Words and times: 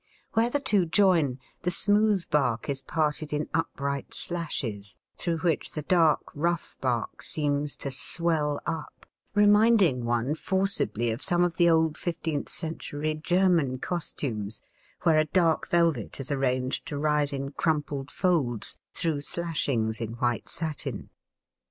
Where 0.33 0.49
the 0.49 0.59
two 0.59 0.87
join, 0.87 1.37
the 1.61 1.69
smooth 1.69 2.27
bark 2.31 2.69
is 2.69 2.81
parted 2.81 3.31
in 3.31 3.47
upright 3.53 4.15
slashes, 4.15 4.97
through 5.15 5.37
which 5.45 5.73
the 5.73 5.83
dark, 5.83 6.21
rough 6.33 6.75
bark 6.81 7.21
seems 7.21 7.75
to 7.75 7.91
swell 7.91 8.59
up, 8.65 9.05
reminding 9.35 10.03
one 10.03 10.33
forcibly 10.33 11.11
of 11.11 11.21
some 11.21 11.43
of 11.43 11.57
the 11.57 11.69
old 11.69 11.99
fifteenth 11.99 12.49
century 12.49 13.13
German 13.13 13.77
costumes, 13.77 14.59
where 15.03 15.19
a 15.19 15.25
dark 15.25 15.69
velvet 15.69 16.19
is 16.19 16.31
arranged 16.31 16.87
to 16.87 16.97
rise 16.97 17.31
in 17.31 17.51
crumpled 17.51 18.09
folds 18.09 18.79
through 18.95 19.19
slashings 19.19 20.01
in 20.01 20.13
white 20.13 20.49
satin. 20.49 21.11